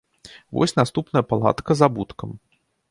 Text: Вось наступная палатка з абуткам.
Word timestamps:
Вось 0.59 0.73
наступная 0.79 1.23
палатка 1.35 1.71
з 1.81 1.91
абуткам. 1.91 2.29